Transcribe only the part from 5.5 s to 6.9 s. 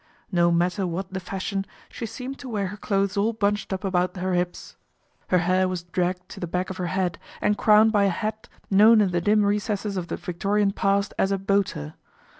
hair was dragged to the back of her